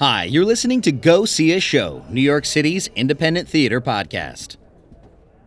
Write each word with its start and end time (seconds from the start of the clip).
Hi, 0.00 0.22
you're 0.22 0.44
listening 0.44 0.80
to 0.82 0.92
Go 0.92 1.24
See 1.24 1.52
a 1.54 1.58
Show, 1.58 2.04
New 2.08 2.20
York 2.20 2.44
City's 2.44 2.86
independent 2.94 3.48
theater 3.48 3.80
podcast. 3.80 4.56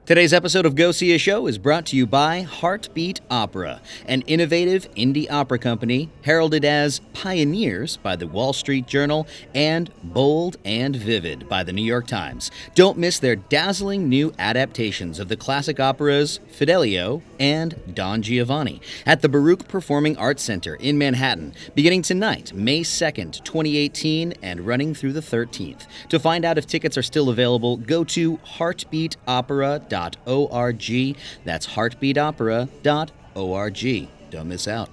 Today's 0.03 0.33
episode 0.33 0.65
of 0.65 0.73
Go 0.73 0.91
See 0.91 1.13
a 1.13 1.19
Show 1.19 1.45
is 1.45 1.59
brought 1.59 1.85
to 1.85 1.95
you 1.95 2.07
by 2.07 2.41
Heartbeat 2.41 3.21
Opera, 3.29 3.81
an 4.07 4.21
innovative 4.23 4.91
indie 4.95 5.29
opera 5.29 5.59
company 5.59 6.09
heralded 6.23 6.65
as 6.65 7.01
pioneers 7.13 7.97
by 7.97 8.15
the 8.15 8.25
Wall 8.25 8.51
Street 8.51 8.87
Journal 8.87 9.27
and 9.53 9.91
bold 10.03 10.57
and 10.65 10.95
vivid 10.95 11.47
by 11.47 11.63
the 11.63 11.71
New 11.71 11.83
York 11.83 12.07
Times. 12.07 12.49
Don't 12.73 12.97
miss 12.97 13.19
their 13.19 13.35
dazzling 13.35 14.09
new 14.09 14.33
adaptations 14.39 15.19
of 15.19 15.27
the 15.27 15.37
classic 15.37 15.79
operas 15.79 16.39
Fidelio 16.49 17.21
and 17.39 17.75
Don 17.93 18.23
Giovanni 18.23 18.81
at 19.05 19.21
the 19.21 19.29
Baruch 19.29 19.67
Performing 19.67 20.17
Arts 20.17 20.41
Center 20.41 20.75
in 20.75 20.97
Manhattan, 20.97 21.53
beginning 21.75 22.01
tonight, 22.01 22.53
May 22.55 22.81
2nd, 22.81 23.43
2018, 23.43 24.33
and 24.41 24.61
running 24.61 24.95
through 24.95 25.13
the 25.13 25.21
13th. 25.21 25.85
To 26.09 26.19
find 26.19 26.43
out 26.43 26.57
if 26.57 26.65
tickets 26.65 26.97
are 26.97 27.03
still 27.03 27.29
available, 27.29 27.77
go 27.77 28.03
to 28.05 28.37
heartbeatopera.com 28.39 29.90
heartbeatopera.org. 29.91 31.17
That's 31.45 31.67
heartbeatopera.org. 31.67 34.09
Don't 34.29 34.47
miss 34.47 34.67
out. 34.67 34.89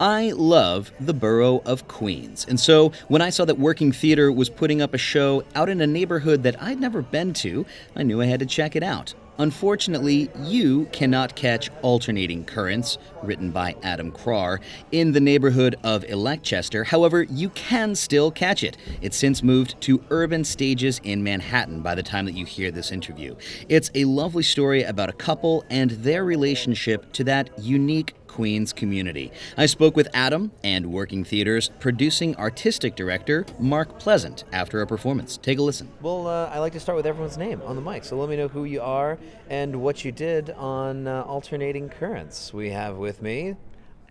I 0.00 0.30
love 0.30 0.92
the 0.98 1.12
borough 1.12 1.60
of 1.66 1.86
Queens, 1.86 2.46
and 2.48 2.58
so 2.58 2.90
when 3.08 3.20
I 3.20 3.28
saw 3.28 3.44
that 3.44 3.58
Working 3.58 3.92
Theater 3.92 4.32
was 4.32 4.48
putting 4.48 4.80
up 4.80 4.94
a 4.94 4.98
show 4.98 5.44
out 5.54 5.68
in 5.68 5.82
a 5.82 5.86
neighborhood 5.86 6.42
that 6.44 6.62
I'd 6.62 6.80
never 6.80 7.02
been 7.02 7.34
to, 7.34 7.66
I 7.94 8.02
knew 8.02 8.22
I 8.22 8.24
had 8.24 8.40
to 8.40 8.46
check 8.46 8.74
it 8.74 8.82
out. 8.82 9.12
Unfortunately, 9.40 10.28
you 10.42 10.84
cannot 10.92 11.34
catch 11.34 11.70
Alternating 11.80 12.44
Currents, 12.44 12.98
written 13.22 13.50
by 13.50 13.74
Adam 13.82 14.12
Kraar, 14.12 14.60
in 14.92 15.12
the 15.12 15.20
neighborhood 15.20 15.76
of 15.82 16.04
Electchester. 16.04 16.84
However, 16.84 17.22
you 17.22 17.48
can 17.48 17.94
still 17.94 18.30
catch 18.30 18.62
it. 18.62 18.76
It's 19.00 19.16
since 19.16 19.42
moved 19.42 19.80
to 19.80 20.04
urban 20.10 20.44
stages 20.44 21.00
in 21.04 21.24
Manhattan 21.24 21.80
by 21.80 21.94
the 21.94 22.02
time 22.02 22.26
that 22.26 22.34
you 22.34 22.44
hear 22.44 22.70
this 22.70 22.92
interview. 22.92 23.34
It's 23.70 23.90
a 23.94 24.04
lovely 24.04 24.42
story 24.42 24.82
about 24.82 25.08
a 25.08 25.14
couple 25.14 25.64
and 25.70 25.92
their 25.92 26.22
relationship 26.22 27.10
to 27.14 27.24
that 27.24 27.48
unique 27.58 28.12
Queens 28.30 28.72
community. 28.72 29.32
I 29.56 29.66
spoke 29.66 29.96
with 29.96 30.08
Adam 30.14 30.52
and 30.62 30.92
Working 30.92 31.24
Theater's 31.24 31.68
producing 31.80 32.36
artistic 32.36 32.94
director, 32.94 33.44
Mark 33.58 33.98
Pleasant, 33.98 34.44
after 34.52 34.80
a 34.80 34.86
performance. 34.86 35.36
Take 35.36 35.58
a 35.58 35.62
listen. 35.62 35.88
Well, 36.00 36.28
uh, 36.28 36.46
I 36.46 36.60
like 36.60 36.72
to 36.74 36.80
start 36.80 36.94
with 36.94 37.06
everyone's 37.06 37.36
name 37.36 37.60
on 37.62 37.74
the 37.74 37.82
mic, 37.82 38.04
so 38.04 38.16
let 38.16 38.28
me 38.28 38.36
know 38.36 38.46
who 38.46 38.64
you 38.64 38.80
are 38.82 39.18
and 39.48 39.82
what 39.82 40.04
you 40.04 40.12
did 40.12 40.50
on 40.50 41.08
uh, 41.08 41.22
Alternating 41.22 41.88
Currents. 41.88 42.54
We 42.54 42.70
have 42.70 42.98
with 42.98 43.20
me 43.20 43.56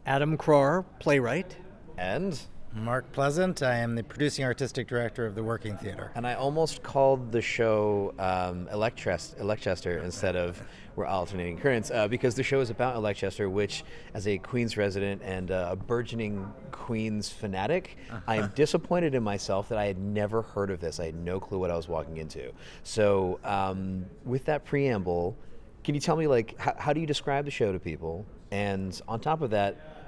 Adam 0.06 0.38
Kraar, 0.38 0.84
playwright. 1.00 1.56
And 1.98 2.40
Mark 2.74 3.12
Pleasant. 3.12 3.64
I 3.64 3.78
am 3.78 3.96
the 3.96 4.04
producing 4.04 4.46
artistic 4.46 4.88
director 4.88 5.26
of 5.26 5.34
the 5.34 5.44
Working 5.44 5.76
Theater. 5.78 6.12
And 6.16 6.26
I 6.26 6.36
almost 6.36 6.84
called 6.84 7.32
the 7.32 7.42
show 7.42 8.14
um, 8.20 8.68
Electchester 8.72 9.98
instead 10.00 10.36
of 10.36 10.62
We're 10.96 11.06
Alternating 11.06 11.58
Currents 11.58 11.90
uh, 11.90 12.08
because 12.08 12.36
the 12.36 12.44
show 12.44 12.62
is 12.62 12.70
about 12.70 12.96
Electchester, 12.96 13.50
which, 13.50 13.84
as 14.14 14.28
a 14.28 14.38
Queens 14.38 14.78
resident 14.78 15.22
and 15.24 15.50
uh, 15.50 15.70
a 15.72 15.76
burgeoning 15.76 16.52
Queens 16.72 17.30
fanatic, 17.30 17.98
uh-huh. 18.10 18.20
I 18.28 18.36
am 18.38 18.52
disappointed 18.56 19.16
in 19.16 19.24
myself 19.24 19.70
that 19.70 19.80
I 19.80 19.86
had 19.86 19.98
never 19.98 20.44
heard 20.44 20.70
of 20.70 20.80
this. 20.80 21.00
I 21.00 21.06
had 21.06 21.16
no 21.16 21.40
clue 21.40 21.58
what 21.58 21.72
I 21.72 21.76
was 21.76 21.88
walking 21.88 22.18
into. 22.18 22.52
So, 22.84 23.40
um, 23.44 24.06
with 24.26 24.46
that 24.46 24.64
preamble, 24.66 25.36
can 25.84 25.96
you 25.96 26.02
tell 26.02 26.16
me, 26.16 26.28
like, 26.28 26.60
how, 26.60 26.76
how 26.78 26.94
do 26.94 27.00
you 27.00 27.08
describe 27.08 27.46
the 27.46 27.52
show 27.52 27.72
to 27.72 27.80
people? 27.80 28.26
And 28.52 29.00
on 29.08 29.20
top 29.20 29.42
of 29.42 29.50
that, 29.52 29.99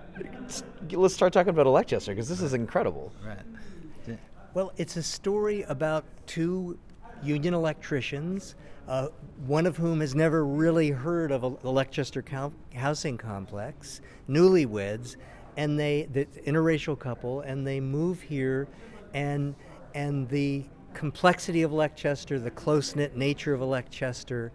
let's 0.92 1.14
start 1.14 1.34
talking 1.34 1.50
about 1.50 1.68
Electchester 1.68 2.14
because 2.14 2.28
this 2.28 2.42
is 2.42 2.54
incredible. 2.54 3.12
Right. 3.26 4.18
Well, 4.54 4.74
it's 4.76 4.98
a 4.98 5.04
story 5.04 5.62
about 5.70 6.04
two 6.28 6.78
union 7.24 7.54
electricians, 7.54 8.56
uh, 8.86 9.08
one 9.46 9.66
of 9.66 9.78
whom 9.78 10.02
has 10.02 10.14
never 10.14 10.46
really 10.46 10.90
heard 10.90 11.32
of 11.32 11.42
the 11.42 11.68
Electchester 11.68 12.22
com- 12.22 12.54
housing 12.76 13.18
complex, 13.18 14.02
newlyweds, 14.28 15.16
and 15.56 15.80
they, 15.80 16.10
the 16.12 16.26
interracial 16.46 17.00
couple, 17.00 17.42
and 17.42 17.66
they 17.66 17.80
move 17.80 18.22
here, 18.22 18.68
and 19.14 19.56
and 19.94 20.28
the 20.28 20.66
complexity 20.94 21.62
of 21.62 21.72
Electchester, 21.72 22.38
the 22.38 22.52
close 22.52 22.94
knit 22.94 23.16
nature 23.16 23.54
of 23.54 23.62
Electchester, 23.62 24.52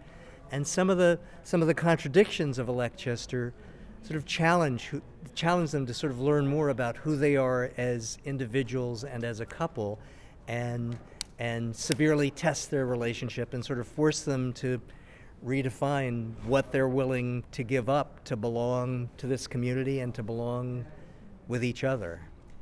and 0.51 0.67
some 0.67 0.91
of 0.91 0.99
the 0.99 1.19
some 1.41 1.61
of 1.63 1.67
the 1.67 1.73
contradictions 1.73 2.59
of 2.59 2.69
Electchester 2.69 3.51
sort 4.03 4.17
of 4.17 4.25
challenge 4.25 4.91
challenge 5.35 5.69
them 5.71 5.85
to 5.85 5.93
sort 5.93 6.11
of 6.11 6.19
learn 6.19 6.47
more 6.47 6.69
about 6.69 6.97
who 6.97 7.15
they 7.15 7.35
are 7.35 7.71
as 7.77 8.17
individuals 8.25 9.03
and 9.03 9.23
as 9.23 9.39
a 9.39 9.45
couple, 9.45 9.99
and 10.47 10.97
and 11.39 11.75
severely 11.75 12.31
test 12.31 12.71
their 12.71 12.85
relationship 12.85 13.53
and 13.53 13.63
sort 13.63 13.79
of 13.79 13.87
force 13.87 14.21
them 14.21 14.51
to 14.53 14.81
redefine 15.45 16.31
what 16.45 16.71
they're 16.71 16.87
willing 16.87 17.43
to 17.51 17.63
give 17.63 17.89
up 17.89 18.23
to 18.23 18.35
belong 18.35 19.07
to 19.17 19.27
this 19.27 19.45
community 19.45 19.99
and 19.99 20.15
to 20.15 20.23
belong 20.23 20.83
with 21.47 21.63
each 21.63 21.83
other. 21.83 22.19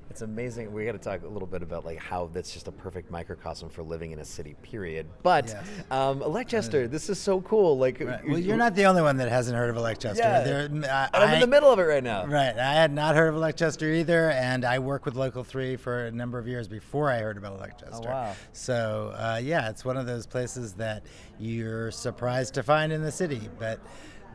It's 0.09 0.21
amazing. 0.21 0.71
We 0.71 0.85
got 0.85 0.93
to 0.93 0.97
talk 0.97 1.23
a 1.23 1.27
little 1.27 1.47
bit 1.47 1.61
about 1.61 1.85
like 1.85 1.97
how 1.97 2.29
that's 2.31 2.53
just 2.53 2.67
a 2.67 2.71
perfect 2.71 3.11
microcosm 3.11 3.69
for 3.69 3.83
living 3.83 4.11
in 4.11 4.19
a 4.19 4.25
city. 4.25 4.55
Period. 4.61 5.07
But 5.23 5.47
yes. 5.47 5.67
um, 5.91 6.21
Electchester, 6.21 6.87
this 6.87 7.09
is 7.09 7.19
so 7.19 7.41
cool. 7.41 7.77
Like, 7.77 7.99
right. 7.99 8.25
well, 8.27 8.39
you're 8.39 8.55
not 8.55 8.75
the 8.75 8.85
only 8.85 9.01
one 9.01 9.17
that 9.17 9.29
hasn't 9.29 9.57
heard 9.57 9.69
of 9.69 9.77
Electchester. 9.77 10.21
Yeah, 10.23 11.09
uh, 11.13 11.17
I'm 11.17 11.33
in 11.33 11.39
the 11.41 11.47
middle 11.47 11.69
of 11.69 11.79
it 11.79 11.83
right 11.83 12.03
now. 12.03 12.25
Right. 12.25 12.57
I 12.57 12.73
had 12.73 12.93
not 12.93 13.15
heard 13.15 13.27
of 13.27 13.35
Electchester 13.35 13.91
either, 13.91 14.31
and 14.31 14.63
I 14.63 14.79
worked 14.79 15.05
with 15.05 15.15
Local 15.15 15.43
Three 15.43 15.75
for 15.75 16.05
a 16.05 16.11
number 16.11 16.39
of 16.39 16.47
years 16.47 16.67
before 16.67 17.11
I 17.11 17.19
heard 17.19 17.37
about 17.37 17.53
Electchester. 17.57 18.07
Oh, 18.07 18.11
wow. 18.11 18.35
So 18.53 19.13
uh, 19.15 19.39
yeah, 19.43 19.69
it's 19.69 19.83
one 19.83 19.97
of 19.97 20.05
those 20.05 20.25
places 20.25 20.73
that 20.73 21.03
you're 21.39 21.91
surprised 21.91 22.53
to 22.53 22.63
find 22.63 22.93
in 22.93 23.01
the 23.01 23.11
city, 23.11 23.49
but 23.59 23.79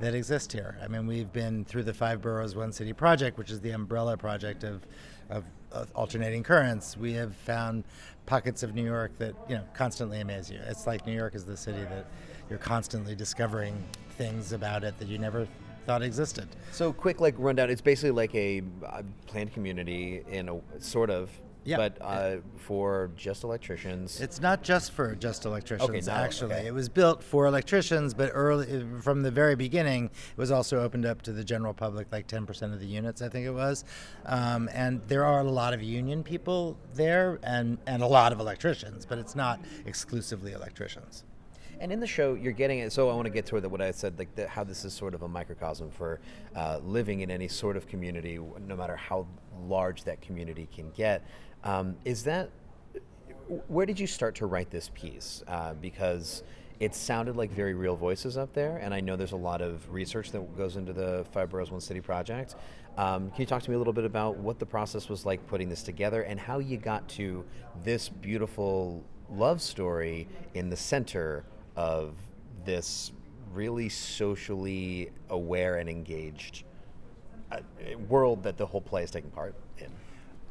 that 0.00 0.14
exist 0.14 0.52
here. 0.52 0.78
I 0.82 0.88
mean, 0.88 1.06
we've 1.06 1.32
been 1.32 1.64
through 1.64 1.84
the 1.84 1.94
Five 1.94 2.20
Boroughs 2.20 2.56
One 2.56 2.72
City 2.72 2.92
project, 2.92 3.38
which 3.38 3.50
is 3.50 3.60
the 3.60 3.70
umbrella 3.70 4.16
project 4.16 4.64
of 4.64 4.87
of 5.28 5.44
Uh, 5.72 5.84
alternating 5.94 6.42
currents, 6.42 6.97
we 6.97 7.12
have 7.12 7.34
found 7.36 7.84
pockets 8.26 8.62
of 8.62 8.75
New 8.75 8.84
York 8.84 9.16
that 9.19 9.34
you 9.48 9.54
know 9.54 9.64
constantly 9.72 10.20
amaze 10.20 10.50
you. 10.50 10.58
It's 10.66 10.86
like 10.86 11.06
New 11.06 11.14
York 11.14 11.34
is 11.34 11.44
the 11.44 11.56
city 11.56 11.82
that 11.82 12.06
you're 12.48 12.58
constantly 12.58 13.14
discovering 13.14 13.81
things 14.19 14.53
about 14.53 14.82
it 14.82 14.98
that 14.98 15.06
you 15.06 15.19
never 15.19 15.47
thought 15.86 16.03
existed. 16.03 16.48
So 16.72 16.92
quick, 16.92 17.20
like 17.20 17.34
rundown. 17.38 17.70
It's 17.70 17.81
basically 17.81 18.10
like 18.10 18.34
a, 18.34 18.62
a 18.84 19.04
planned 19.26 19.53
community 19.53 20.22
in 20.28 20.48
a 20.48 20.60
sort 20.81 21.10
of 21.10 21.31
yeah. 21.65 21.76
But 21.76 21.98
uh, 22.00 22.37
for 22.56 23.10
just 23.16 23.44
electricians. 23.44 24.21
It's 24.21 24.41
not 24.41 24.62
just 24.62 24.93
for 24.93 25.15
just 25.15 25.44
electricians, 25.44 25.91
okay, 25.91 26.00
no, 26.00 26.12
actually. 26.12 26.54
Okay. 26.54 26.66
It 26.66 26.75
was 26.75 26.88
built 26.88 27.22
for 27.22 27.47
electricians, 27.47 28.15
but 28.15 28.31
early 28.32 28.87
from 29.00 29.22
the 29.22 29.31
very 29.31 29.56
beginning, 29.56 30.06
it 30.06 30.38
was 30.38 30.50
also 30.50 30.81
opened 30.81 31.06
up 31.06 31.22
to 31.22 31.32
the 31.32 31.44
general 31.44 31.75
public, 31.75 32.09
like 32.10 32.26
10% 32.26 32.72
of 32.72 32.81
the 32.81 32.87
units, 32.87 33.22
I 33.22 33.28
think 33.28 33.47
it 33.47 33.53
was. 33.53 33.84
Um, 34.26 34.69
and 34.72 35.00
there 35.09 35.25
are 35.25 35.41
a 35.41 35.44
lot 35.44 35.75
of 35.75 35.82
union 35.82 36.22
people 36.22 36.76
there 36.94 37.38
and, 37.43 37.78
and 37.87 38.03
a 38.03 38.06
lot 38.06 38.32
of 38.32 38.41
electricians, 38.41 39.04
but 39.06 39.19
it's 39.19 39.34
not 39.34 39.60
exclusively 39.87 40.53
electricians. 40.53 41.25
And 41.80 41.91
in 41.91 41.98
the 41.98 42.06
show, 42.06 42.34
you're 42.34 42.52
getting 42.52 42.80
it. 42.80 42.92
So 42.92 43.08
I 43.08 43.14
want 43.14 43.24
to 43.24 43.30
get 43.30 43.46
to 43.46 43.58
what 43.68 43.80
I 43.80 43.91
said, 43.91 44.18
like 44.18 44.34
the, 44.36 44.46
how 44.46 44.64
this 44.64 44.84
is 44.84 44.92
sort 44.92 45.14
of 45.14 45.22
a 45.22 45.28
microcosm 45.28 45.91
for 45.91 46.20
uh, 46.54 46.78
living 46.84 47.20
in 47.20 47.30
any 47.30 47.48
sort 47.48 47.76
of 47.76 47.88
community, 47.88 48.38
no 48.68 48.76
matter 48.76 48.96
how 48.96 49.26
large 49.66 50.04
that 50.04 50.20
community 50.20 50.69
can 50.72 50.90
get. 50.90 51.26
Um, 51.64 51.96
is 52.04 52.22
that 52.24 52.50
where 53.66 53.86
did 53.86 53.98
you 53.98 54.06
start 54.06 54.34
to 54.36 54.46
write 54.46 54.70
this 54.70 54.90
piece? 54.94 55.42
Uh, 55.48 55.74
because 55.74 56.44
it 56.78 56.94
sounded 56.94 57.36
like 57.36 57.50
very 57.50 57.74
real 57.74 57.96
voices 57.96 58.36
up 58.36 58.52
there, 58.52 58.78
and 58.78 58.94
I 58.94 59.00
know 59.00 59.16
there's 59.16 59.32
a 59.32 59.36
lot 59.36 59.60
of 59.60 59.90
research 59.90 60.30
that 60.32 60.56
goes 60.56 60.76
into 60.76 60.92
the 60.92 61.26
Five 61.32 61.50
Boroughs 61.50 61.70
One 61.70 61.80
City 61.80 62.00
project. 62.00 62.54
Um, 62.96 63.30
can 63.30 63.40
you 63.40 63.46
talk 63.46 63.62
to 63.62 63.70
me 63.70 63.74
a 63.74 63.78
little 63.78 63.92
bit 63.92 64.04
about 64.04 64.36
what 64.36 64.58
the 64.58 64.66
process 64.66 65.08
was 65.08 65.26
like 65.26 65.46
putting 65.46 65.69
this 65.69 65.82
together 65.82 66.22
and 66.22 66.38
how 66.38 66.58
you 66.58 66.76
got 66.76 67.08
to 67.10 67.44
this 67.84 68.08
beautiful 68.08 69.05
love 69.31 69.60
story 69.60 70.28
in 70.55 70.70
the 70.70 70.76
center 70.76 71.44
of 71.81 72.12
this 72.67 73.11
really 73.55 73.88
socially 73.88 75.11
aware 75.31 75.77
and 75.77 75.88
engaged 75.88 76.65
uh, 77.50 77.61
world 78.06 78.43
that 78.43 78.59
the 78.59 78.67
whole 78.67 78.82
play 78.82 79.03
is 79.03 79.11
taking 79.11 79.31
part 79.31 79.55
in? 79.79 79.91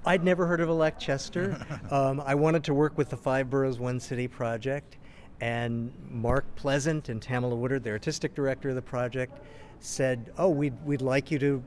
I'd 0.08 0.24
never 0.24 0.48
heard 0.48 0.60
of 0.60 0.70
Electchester. 0.70 1.64
um, 1.92 2.20
I 2.26 2.34
wanted 2.34 2.64
to 2.64 2.74
work 2.74 2.98
with 2.98 3.10
the 3.10 3.16
Five 3.16 3.48
Boroughs 3.48 3.78
One 3.78 4.00
City 4.00 4.28
project, 4.28 4.98
and 5.40 5.94
Mark 6.10 6.46
Pleasant 6.56 7.10
and 7.10 7.22
Tamala 7.22 7.56
Woodard, 7.56 7.84
the 7.84 7.92
artistic 7.92 8.34
director 8.34 8.70
of 8.70 8.76
the 8.76 8.82
project, 8.82 9.40
said, 9.80 10.34
"Oh, 10.36 10.50
we'd 10.50 10.74
we'd 10.84 11.02
like 11.02 11.32
you 11.32 11.40
to." 11.40 11.64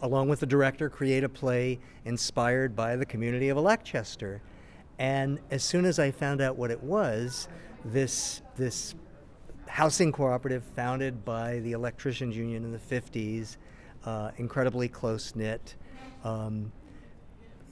along 0.00 0.30
with 0.30 0.40
the 0.40 0.46
director, 0.46 0.88
create 0.88 1.22
a 1.22 1.28
play 1.28 1.78
inspired 2.06 2.74
by 2.74 2.96
the 2.96 3.04
community 3.04 3.50
of 3.50 3.58
Electchester. 3.58 4.40
And 4.98 5.40
as 5.50 5.62
soon 5.62 5.84
as 5.84 5.98
I 5.98 6.10
found 6.10 6.40
out 6.40 6.56
what 6.56 6.70
it 6.70 6.82
was, 6.82 7.48
this 7.84 8.41
this 8.56 8.94
housing 9.68 10.12
cooperative 10.12 10.62
founded 10.76 11.24
by 11.24 11.60
the 11.60 11.72
electricians 11.72 12.36
union 12.36 12.64
in 12.64 12.72
the 12.72 12.78
50s, 12.78 13.56
uh, 14.04 14.30
incredibly 14.36 14.88
close 14.88 15.34
knit, 15.34 15.76
um, 16.24 16.70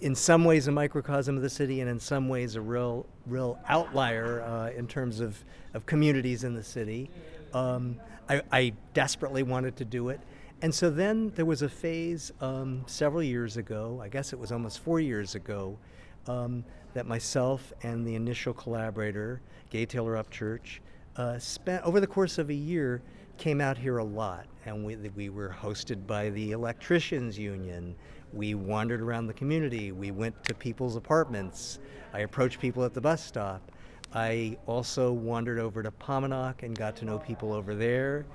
in 0.01 0.15
some 0.15 0.45
ways 0.45 0.67
a 0.67 0.73
microcosm 0.73 1.37
of 1.37 1.43
the 1.43 1.51
city, 1.51 1.81
and 1.81 1.91
in 1.91 2.01
some 2.01 2.29
ways 2.29 2.57
a 2.57 2.61
real, 2.61 3.05
real 3.27 3.59
outlier 3.69 4.43
uh, 4.43 4.71
in 4.71 4.87
terms 4.87 5.21
of, 5.21 5.45
of 5.75 5.85
communities 5.85 6.45
in 6.45 6.55
the 6.55 6.65
city. 6.65 7.11
Um, 7.53 8.01
I, 8.29 8.43
I, 8.53 8.73
desperately 8.95 9.43
wanted 9.43 9.77
to 9.77 9.85
do 9.85 10.09
it. 10.09 10.21
And 10.63 10.73
so 10.75 10.89
then 10.89 11.33
there 11.35 11.45
was 11.45 11.63
a 11.63 11.69
phase 11.69 12.33
um, 12.41 12.85
several 12.87 13.23
years 13.23 13.57
ago, 13.57 14.01
I 14.03 14.09
guess 14.09 14.33
it 14.33 14.39
was 14.39 14.53
almost 14.53 14.79
four 14.79 15.01
years 15.01 15.35
ago, 15.35 15.77
um, 16.27 16.65
that 16.95 17.07
myself 17.07 17.73
and 17.83 18.07
the 18.07 18.15
initial 18.15 18.53
collaborator, 18.53 19.41
Gaye 19.71 19.87
Taylor 19.87 20.15
Upchurch, 20.15 20.81
uh, 21.17 21.39
spent 21.39 21.85
over 21.85 22.01
the 22.01 22.07
course 22.07 22.39
of 22.39 22.51
a 22.51 22.55
year 22.55 23.03
came 23.41 23.61
out 23.61 23.79
here 23.79 23.99
a 23.99 24.05
lot. 24.05 24.47
And 24.67 24.85
we, 24.85 24.97
we 24.97 25.31
were 25.31 25.49
hosted 25.49 26.07
by 26.07 26.31
the 26.31 26.53
Electricians 26.53 27.39
Union. 27.39 27.97
We 28.33 28.55
wandered 28.55 29.01
around 29.01 29.27
the 29.27 29.33
community. 29.33 29.93
We 29.93 30.11
went 30.11 30.45
to 30.45 30.55
people's 30.55 30.95
apartments. 30.95 31.79
I 32.13 32.21
approached 32.21 32.61
people 32.61 32.85
at 32.85 32.93
the 32.93 33.01
bus 33.01 33.25
stop. 33.25 33.73
I 34.13 34.59
also 34.67 35.13
wandered 35.13 35.59
over 35.59 35.83
to 35.83 35.91
Pomonok 35.91 36.63
and 36.63 36.77
got 36.77 36.97
to 36.97 37.05
know 37.05 37.19
people 37.19 37.53
over 37.53 37.75
there. 37.75 38.27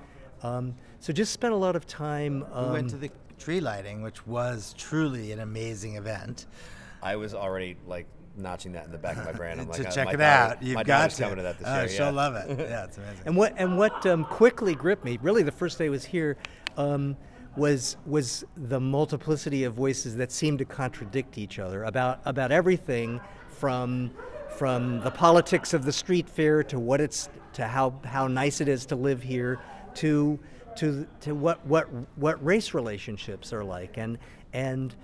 Um, 0.42 0.76
so 1.00 1.14
just 1.14 1.34
spent 1.34 1.54
a 1.54 1.58
lot 1.58 1.76
of 1.76 1.86
time. 1.86 2.46
Um, 2.52 2.68
we 2.68 2.74
went 2.74 2.90
to 2.90 2.98
the 2.98 3.12
tree 3.38 3.60
lighting, 3.60 4.02
which 4.02 4.26
was 4.26 4.74
truly 4.78 5.32
an 5.32 5.40
amazing 5.40 5.96
event. 5.96 6.48
I 7.06 7.16
was 7.18 7.36
already 7.36 7.78
like 7.86 8.08
notching 8.36 8.72
that 8.72 8.86
in 8.86 8.92
the 8.92 8.98
back 8.98 9.16
of 9.16 9.26
my 9.26 9.32
brain. 9.40 9.60
I'm 9.60 9.68
to 9.68 9.84
like, 9.84 9.94
check 9.94 10.08
uh, 10.08 10.12
it 10.12 10.18
daughter, 10.18 10.24
out. 10.24 10.64
You've 10.64 10.76
my 10.76 10.84
got 10.84 11.02
daughter's 11.02 11.18
to. 11.18 11.24
coming 11.24 11.38
to 11.38 11.44
that 11.44 11.60
this 11.60 11.68
oh, 11.70 11.80
year. 11.82 11.88
She'll 11.88 12.06
yeah. 12.06 12.12
love 12.12 12.36
it. 12.36 12.60
Yeah, 12.70 12.86
it's 12.86 12.98
amazing. 12.98 13.22
And 13.26 13.38
what 13.38 13.54
and 13.58 13.78
what 13.78 14.06
um, 14.08 14.26
quickly 14.26 14.74
gripped 14.74 15.06
me, 15.06 15.20
really, 15.22 15.44
the 15.44 15.52
first 15.52 15.78
day 15.78 15.86
I 15.86 15.90
was 15.90 16.04
here, 16.04 16.36
um, 16.78 17.16
was 17.56 17.96
was 18.08 18.44
the 18.58 18.80
multiplicity 18.80 19.64
of 19.66 19.76
voices 19.76 20.16
that 20.18 20.32
seemed 20.32 20.60
to 20.60 20.66
contradict 20.66 21.38
each 21.38 21.60
other 21.60 21.84
about 21.84 22.22
about 22.26 22.52
everything 22.52 23.22
from 23.50 24.12
from 24.50 25.02
the 25.02 25.12
politics 25.12 25.74
of 25.74 25.86
the 25.86 25.92
street 25.92 26.28
fair 26.28 26.64
to 26.64 26.80
what 26.80 27.00
it's 27.00 27.30
to 27.54 27.68
how 27.68 27.94
how 28.04 28.28
nice 28.28 28.62
it 28.62 28.68
is 28.68 28.86
to 28.88 28.96
live 28.96 29.22
here 29.22 29.60
to 29.94 30.40
to 30.76 31.08
to 31.22 31.36
what 31.36 31.66
what 31.68 31.88
what 32.16 32.44
race 32.44 32.74
relationships 32.74 33.54
are 33.54 33.64
like 33.64 33.98
and 33.98 34.18
and 34.54 34.96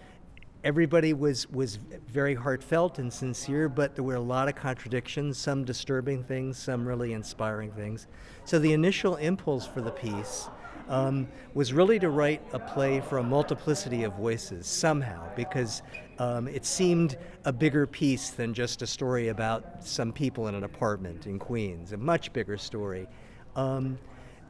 everybody 0.63 1.13
was 1.13 1.49
was 1.49 1.77
very 2.07 2.35
heartfelt 2.35 2.99
and 2.99 3.11
sincere, 3.11 3.67
but 3.67 3.95
there 3.95 4.03
were 4.03 4.15
a 4.15 4.19
lot 4.19 4.47
of 4.47 4.55
contradictions, 4.55 5.37
some 5.37 5.63
disturbing 5.65 6.23
things, 6.23 6.57
some 6.57 6.87
really 6.87 7.13
inspiring 7.13 7.71
things. 7.71 8.07
So 8.45 8.59
the 8.59 8.73
initial 8.73 9.15
impulse 9.15 9.65
for 9.65 9.81
the 9.81 9.91
piece 9.91 10.49
um, 10.87 11.27
was 11.53 11.73
really 11.73 11.99
to 11.99 12.09
write 12.09 12.41
a 12.53 12.59
play 12.59 13.01
for 13.01 13.17
a 13.17 13.23
multiplicity 13.23 14.03
of 14.03 14.13
voices 14.13 14.67
somehow, 14.67 15.23
because 15.35 15.81
um, 16.19 16.47
it 16.47 16.65
seemed 16.65 17.17
a 17.45 17.53
bigger 17.53 17.87
piece 17.87 18.29
than 18.29 18.53
just 18.53 18.81
a 18.81 18.87
story 18.87 19.29
about 19.29 19.83
some 19.83 20.11
people 20.11 20.47
in 20.47 20.55
an 20.55 20.63
apartment 20.63 21.27
in 21.27 21.39
Queens, 21.39 21.93
a 21.93 21.97
much 21.97 22.33
bigger 22.33 22.57
story. 22.57 23.07
Um, 23.55 23.97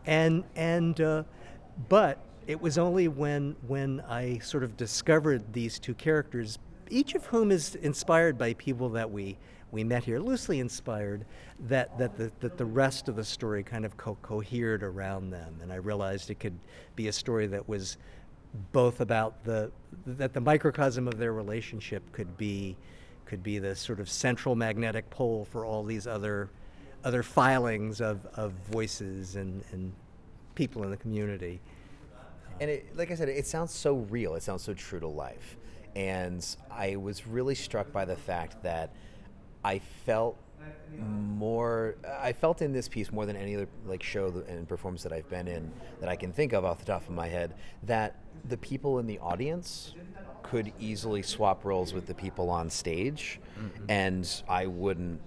and 0.05 0.43
and 0.55 0.99
uh, 0.99 1.23
but 1.89 2.17
it 2.47 2.59
was 2.61 2.77
only 2.77 3.07
when 3.07 3.55
when 3.67 4.01
I 4.01 4.39
sort 4.39 4.63
of 4.63 4.77
discovered 4.77 5.53
these 5.53 5.79
two 5.79 5.93
characters, 5.93 6.59
each 6.89 7.15
of 7.15 7.25
whom 7.27 7.51
is 7.51 7.75
inspired 7.75 8.37
by 8.37 8.53
people 8.55 8.89
that 8.89 9.09
we 9.09 9.37
we 9.71 9.83
met 9.85 10.03
here, 10.03 10.19
loosely 10.19 10.59
inspired, 10.59 11.25
that 11.67 11.97
that 11.97 12.17
the 12.17 12.31
that 12.39 12.57
the 12.57 12.65
rest 12.65 13.07
of 13.07 13.15
the 13.15 13.23
story 13.23 13.63
kind 13.63 13.85
of 13.85 13.95
co- 13.97 14.17
cohered 14.21 14.83
around 14.83 15.29
them, 15.29 15.59
and 15.61 15.71
I 15.71 15.77
realized 15.77 16.29
it 16.29 16.39
could 16.39 16.57
be 16.95 17.07
a 17.07 17.13
story 17.13 17.47
that 17.47 17.67
was 17.67 17.97
both 18.71 18.99
about 18.99 19.43
the 19.43 19.71
that 20.05 20.33
the 20.33 20.41
microcosm 20.41 21.07
of 21.07 21.17
their 21.17 21.33
relationship 21.33 22.11
could 22.11 22.37
be 22.37 22.75
could 23.25 23.43
be 23.43 23.59
the 23.59 23.75
sort 23.75 23.99
of 24.01 24.09
central 24.09 24.55
magnetic 24.55 25.09
pole 25.09 25.45
for 25.45 25.65
all 25.65 25.83
these 25.83 26.05
other 26.05 26.49
other 27.03 27.23
filings 27.23 28.01
of, 28.01 28.25
of 28.35 28.51
voices 28.69 29.35
and, 29.35 29.63
and 29.71 29.91
people 30.55 30.83
in 30.83 30.91
the 30.91 30.97
community. 30.97 31.59
And 32.61 32.69
it, 32.69 32.95
like 32.95 33.09
I 33.09 33.15
said, 33.15 33.27
it 33.27 33.47
sounds 33.47 33.73
so 33.73 33.95
real. 33.95 34.35
It 34.35 34.43
sounds 34.43 34.61
so 34.61 34.75
true 34.75 34.99
to 34.99 35.07
life. 35.07 35.57
And 35.95 36.45
I 36.69 36.95
was 36.95 37.25
really 37.25 37.55
struck 37.55 37.91
by 37.91 38.05
the 38.05 38.15
fact 38.15 38.61
that 38.63 38.93
I 39.65 39.79
felt 40.05 40.37
more 40.99 41.95
I 42.19 42.33
felt 42.33 42.61
in 42.61 42.71
this 42.71 42.87
piece 42.87 43.11
more 43.11 43.25
than 43.25 43.35
any 43.35 43.55
other 43.55 43.67
like 43.87 44.03
show 44.03 44.43
and 44.47 44.67
performance 44.69 45.01
that 45.01 45.11
I've 45.11 45.27
been 45.27 45.47
in 45.47 45.71
that 45.99 46.07
I 46.07 46.15
can 46.15 46.31
think 46.31 46.53
of 46.53 46.63
off 46.63 46.77
the 46.77 46.85
top 46.85 47.01
of 47.01 47.15
my 47.15 47.27
head 47.27 47.55
that 47.83 48.17
the 48.47 48.57
people 48.57 48.99
in 48.99 49.07
the 49.07 49.17
audience 49.19 49.95
could 50.43 50.71
easily 50.79 51.23
swap 51.23 51.65
roles 51.65 51.93
with 51.93 52.05
the 52.05 52.13
people 52.13 52.51
on 52.51 52.69
stage 52.69 53.39
mm-hmm. 53.57 53.85
and 53.89 54.43
I 54.47 54.67
wouldn't 54.67 55.19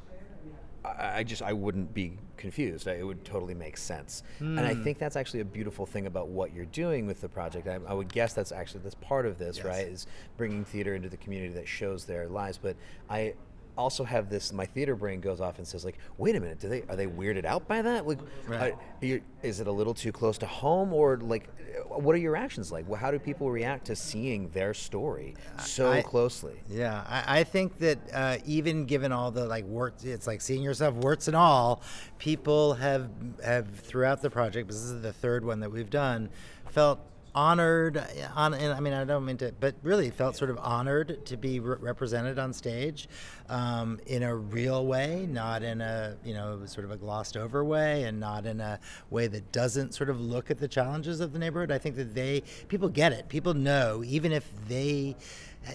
I, 0.84 1.25
just 1.25 1.42
I 1.42 1.52
wouldn't 1.52 1.94
be 1.94 2.19
confused. 2.36 2.86
It 2.86 3.04
would 3.04 3.25
totally 3.25 3.54
make 3.54 3.76
sense. 3.76 4.22
Mm. 4.40 4.58
And 4.58 4.60
I 4.60 4.75
think 4.75 4.98
that's 4.98 5.16
actually 5.16 5.40
a 5.40 5.44
beautiful 5.44 5.86
thing 5.86 6.06
about 6.06 6.28
what 6.28 6.54
you're 6.54 6.66
doing 6.66 7.06
with 7.06 7.20
the 7.20 7.28
project. 7.28 7.66
I, 7.66 7.78
I 7.86 7.94
would 7.94 8.12
guess 8.12 8.34
that's 8.34 8.52
actually 8.52 8.81
that's 8.81 8.94
part 8.96 9.25
of 9.25 9.38
this, 9.38 9.56
yes. 9.56 9.66
right? 9.66 9.86
Is 9.86 10.06
bringing 10.36 10.64
theater 10.64 10.94
into 10.94 11.08
the 11.08 11.16
community 11.16 11.54
that 11.54 11.66
shows 11.66 12.04
their 12.04 12.28
lives. 12.28 12.58
But 12.60 12.76
I 13.08 13.34
also 13.76 14.05
have 14.05 14.31
this 14.31 14.53
my 14.53 14.67
theater 14.67 14.94
brain 14.94 15.21
goes 15.21 15.41
off 15.41 15.59
and 15.59 15.67
says 15.67 15.85
like 15.85 15.99
wait 16.19 16.37
a 16.37 16.41
minute 16.41 16.61
do 16.61 16.69
they 16.69 16.82
are 16.88 16.97
they 16.97 17.06
weirded 17.06 17.44
out 17.44 17.67
by 17.67 17.82
that? 17.82 18.06
Like 18.06 18.19
right. 18.47 18.75
are, 18.75 19.05
you, 19.05 19.21
is 19.43 19.61
it 19.61 19.67
a 19.67 19.73
little 19.73 19.94
too 19.94 20.12
close 20.12 20.38
to 20.38 20.47
home 20.47 20.93
or 20.93 21.17
like 21.19 21.49
what 21.88 22.15
are 22.15 22.19
your 22.19 22.32
reactions 22.32 22.71
like? 22.71 22.88
Well, 22.88 23.00
how 23.00 23.11
do 23.11 23.19
people 23.19 23.50
react 23.50 23.87
to 23.87 23.97
seeing 23.97 24.49
their 24.50 24.75
story 24.75 25.35
so 25.59 25.91
I, 25.91 26.03
closely? 26.03 26.55
yeah 26.69 27.05
I, 27.09 27.41
I 27.41 27.44
think 27.44 27.79
that 27.79 27.99
uh, 28.12 28.37
even 28.44 28.87
given 28.87 29.12
all 29.12 29.31
the 29.31 29.47
like 29.47 29.67
warts 29.67 30.05
it's 30.05 30.26
like 30.26 30.41
seeing 30.41 30.62
yourself 30.62 30.94
warts 30.94 31.29
and 31.29 31.37
all 31.37 31.82
people 32.19 32.75
have 32.75 33.11
have 33.43 33.69
throughout 33.81 34.23
the 34.23 34.31
project 34.31 34.69
this 34.69 34.76
is 34.76 35.03
the 35.03 35.12
third 35.12 35.44
one 35.44 35.61
that 35.61 35.71
we've 35.71 35.91
done 35.91 36.31
felt 36.71 37.00
honored 37.34 38.02
on 38.36 38.54
and 38.54 38.72
I 38.72 38.81
mean 38.81 38.92
I 38.92 39.04
don't 39.04 39.25
mean 39.25 39.36
to 39.38 39.52
but 39.58 39.75
really 39.82 40.10
felt 40.10 40.36
sort 40.36 40.50
of 40.50 40.58
honored 40.58 41.26
to 41.26 41.36
be 41.36 41.58
re- 41.58 41.76
represented 41.81 42.38
on 42.38 42.52
stage 42.52 43.08
um, 43.48 43.98
in 44.06 44.22
a 44.22 44.34
real 44.34 44.86
way 44.86 45.26
not 45.28 45.62
in 45.62 45.81
a 45.81 46.16
you 46.25 46.34
know 46.34 46.60
sort 46.66 46.84
of 46.84 46.92
a 46.92 46.96
glossed 46.96 47.36
over 47.36 47.64
way 47.64 48.04
and 48.04 48.20
not 48.20 48.46
in 48.46 48.60
a 48.60 48.78
way 49.10 49.26
that 49.26 49.50
doesn't 49.50 49.94
sort 49.94 50.10
of 50.10 50.20
look 50.20 50.50
at 50.50 50.58
the 50.58 50.69
challenges 50.69 51.20
of 51.20 51.32
the 51.32 51.38
neighborhood. 51.38 51.70
I 51.70 51.78
think 51.78 51.96
that 51.96 52.14
they 52.14 52.42
people 52.69 52.88
get 52.88 53.12
it. 53.12 53.28
People 53.28 53.54
know 53.54 54.02
even 54.04 54.32
if 54.32 54.48
they 54.69 55.16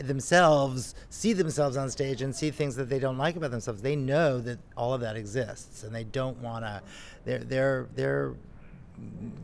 themselves 0.03 0.93
see 1.09 1.33
themselves 1.33 1.75
on 1.75 1.89
stage 1.89 2.21
and 2.21 2.35
see 2.35 2.51
things 2.51 2.75
that 2.75 2.89
they 2.89 2.99
don't 2.99 3.17
like 3.17 3.35
about 3.35 3.49
themselves 3.49 3.81
they 3.81 3.95
know 3.95 4.39
that 4.39 4.59
all 4.77 4.93
of 4.93 5.01
that 5.01 5.15
exists 5.15 5.81
and 5.81 5.95
they 5.95 6.03
don't 6.03 6.37
want 6.37 6.63
to 6.63 6.81
they're 7.25 7.39
they're 7.39 7.87
they're 7.95 8.33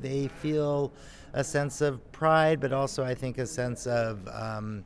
they 0.01 0.27
feel 0.27 0.91
a 1.33 1.43
sense 1.43 1.81
of 1.81 2.11
pride, 2.11 2.59
but 2.59 2.71
also 2.71 3.03
I 3.03 3.13
think 3.13 3.37
a 3.37 3.45
sense 3.45 3.87
of 3.87 4.27
um, 4.31 4.85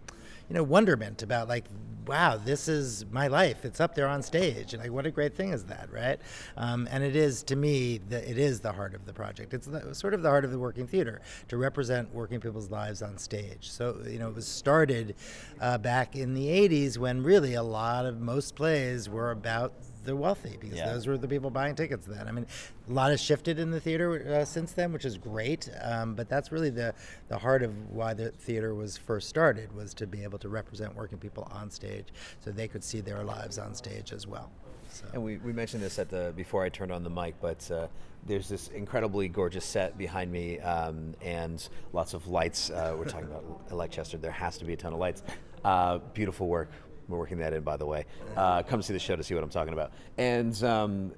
you 0.49 0.55
know 0.55 0.63
wonderment 0.63 1.21
about 1.23 1.47
like 1.47 1.65
wow 2.07 2.37
this 2.37 2.67
is 2.67 3.05
my 3.11 3.27
life. 3.27 3.65
It's 3.65 3.79
up 3.79 3.93
there 3.93 4.07
on 4.07 4.23
stage. 4.23 4.73
And 4.73 4.81
like 4.81 4.91
what 4.91 5.05
a 5.05 5.11
great 5.11 5.35
thing 5.35 5.53
is 5.53 5.63
that 5.65 5.89
right? 5.91 6.19
Um, 6.57 6.87
and 6.91 7.03
it 7.03 7.15
is 7.15 7.43
to 7.43 7.55
me 7.55 7.99
the, 8.09 8.27
it 8.27 8.39
is 8.39 8.59
the 8.59 8.71
heart 8.71 8.95
of 8.95 9.05
the 9.05 9.13
project. 9.13 9.53
It's 9.53 9.67
the, 9.67 9.93
sort 9.93 10.15
of 10.15 10.23
the 10.23 10.29
heart 10.29 10.43
of 10.43 10.51
the 10.51 10.57
working 10.57 10.87
theater 10.87 11.21
to 11.49 11.57
represent 11.57 12.11
working 12.13 12.39
people's 12.39 12.71
lives 12.71 13.03
on 13.03 13.17
stage. 13.19 13.69
So 13.69 14.01
you 14.07 14.17
know 14.17 14.29
it 14.29 14.35
was 14.35 14.47
started 14.47 15.15
uh, 15.61 15.77
back 15.77 16.15
in 16.15 16.33
the 16.33 16.47
80s 16.47 16.97
when 16.97 17.21
really 17.21 17.53
a 17.53 17.63
lot 17.63 18.07
of 18.07 18.19
most 18.19 18.55
plays 18.55 19.07
were 19.07 19.29
about 19.29 19.73
the 20.09 20.15
wealthy 20.15 20.57
because 20.59 20.77
yeah. 20.77 20.91
those 20.91 21.07
were 21.07 21.17
the 21.17 21.27
people 21.27 21.49
buying 21.49 21.75
tickets 21.75 22.05
then. 22.05 22.27
I 22.27 22.31
mean, 22.31 22.47
a 22.89 22.91
lot 22.91 23.11
has 23.11 23.21
shifted 23.21 23.59
in 23.59 23.69
the 23.69 23.79
theater 23.79 24.39
uh, 24.41 24.45
since 24.45 24.73
then, 24.73 24.91
which 24.91 25.05
is 25.05 25.17
great. 25.17 25.69
Um, 25.81 26.15
but 26.15 26.27
that's 26.27 26.51
really 26.51 26.69
the 26.69 26.93
the 27.27 27.37
heart 27.37 27.63
of 27.63 27.73
why 27.91 28.13
the 28.13 28.31
theater 28.31 28.73
was 28.73 28.97
first 28.97 29.29
started 29.29 29.73
was 29.75 29.93
to 29.95 30.07
be 30.07 30.23
able 30.23 30.39
to 30.39 30.49
represent 30.49 30.95
working 30.95 31.17
people 31.17 31.47
on 31.51 31.69
stage, 31.69 32.07
so 32.43 32.51
they 32.51 32.67
could 32.67 32.83
see 32.83 33.01
their 33.01 33.23
lives 33.23 33.59
on 33.59 33.75
stage 33.75 34.11
as 34.11 34.25
well. 34.25 34.51
So. 34.91 35.05
And 35.13 35.23
we, 35.23 35.37
we 35.37 35.53
mentioned 35.53 35.83
this 35.83 35.99
at 35.99 36.09
the 36.09 36.33
before 36.35 36.63
I 36.63 36.69
turned 36.69 36.91
on 36.91 37.03
the 37.03 37.09
mic, 37.11 37.35
but 37.39 37.69
uh, 37.69 37.87
there's 38.25 38.49
this 38.49 38.69
incredibly 38.69 39.27
gorgeous 39.27 39.65
set 39.65 39.97
behind 39.97 40.31
me 40.31 40.59
um, 40.59 41.13
and 41.21 41.69
lots 41.93 42.15
of 42.15 42.27
lights. 42.27 42.71
Uh, 42.71 42.95
we're 42.97 43.05
talking 43.05 43.27
about 43.27 43.61
Electchester. 43.69 44.17
There 44.17 44.31
has 44.31 44.57
to 44.57 44.65
be 44.65 44.73
a 44.73 44.77
ton 44.77 44.93
of 44.93 44.99
lights. 44.99 45.21
Uh, 45.63 45.99
beautiful 46.13 46.47
work 46.47 46.71
we're 47.09 47.17
working 47.17 47.39
that 47.39 47.53
in, 47.53 47.63
by 47.63 47.77
the 47.77 47.85
way. 47.85 48.05
Uh, 48.35 48.63
come 48.63 48.81
see 48.81 48.93
the 48.93 48.99
show 48.99 49.15
to 49.15 49.23
see 49.23 49.33
what 49.33 49.43
I'm 49.43 49.49
talking 49.49 49.73
about. 49.73 49.91
And 50.17 50.63
um, 50.63 51.11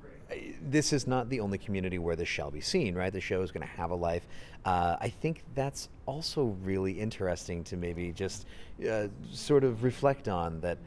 this 0.62 0.94
is 0.94 1.08
not 1.08 1.30
the 1.30 1.40
only 1.40 1.58
community 1.58 2.00
where 2.00 2.16
this 2.16 2.28
shall 2.28 2.52
be 2.52 2.62
seen, 2.62 2.96
right? 2.96 3.12
The 3.12 3.22
show 3.22 3.42
is 3.42 3.52
going 3.52 3.68
to 3.68 3.74
have 3.74 3.92
a 3.92 3.96
life. 3.96 4.26
Uh, 4.66 4.96
I 5.00 5.10
think 5.10 5.44
that's 5.56 5.90
also 6.06 6.56
really 6.64 6.94
interesting 6.94 7.64
to 7.66 7.78
maybe 7.78 8.12
just 8.12 8.46
uh, 8.90 9.08
sort 9.32 9.64
of 9.64 9.84
reflect 9.84 10.28
on 10.28 10.62
that. 10.62 10.78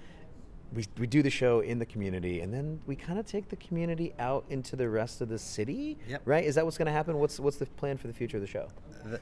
We, 0.73 0.85
we 0.99 1.07
do 1.07 1.23
the 1.23 1.31
show 1.31 1.61
in 1.61 1.79
the 1.79 1.87
community 1.87 2.41
and 2.41 2.53
then 2.53 2.81
we 2.85 2.97
kind 2.97 3.21
of 3.21 3.27
take 3.27 3.49
the 3.49 3.55
community 3.57 4.13
out 4.19 4.45
into 4.51 4.75
the 4.75 4.89
rest 4.89 5.21
of 5.21 5.29
the 5.29 5.39
city 5.39 5.97
yep. 6.09 6.23
right 6.25 6.43
is 6.43 6.57
that 6.57 6.65
what's 6.65 6.77
going 6.77 6.87
to 6.87 6.93
happen 6.93 7.17
what's 7.17 7.39
what's 7.39 7.59
the 7.59 7.67
plan 7.67 7.97
for 7.97 8.09
the 8.09 8.13
future 8.13 8.39
of 8.39 8.41
the 8.41 8.49
show 8.49 8.67
the, 9.05 9.21